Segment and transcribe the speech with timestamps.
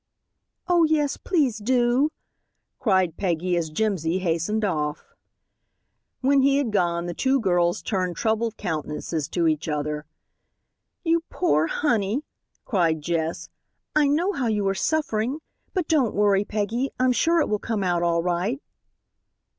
[0.67, 2.09] "Oh, yes, please do,"
[2.79, 5.13] cried Peggy, as Jimsy hastened off.
[6.21, 10.07] When he had gone the two girls turned troubled countenances to each other.
[11.03, 12.23] "You poor honey,"
[12.65, 13.49] cried Jess,
[13.95, 15.37] "I know how you are suffering.
[15.75, 18.59] But don't worry, Peggy, I'm sure it will come out all right."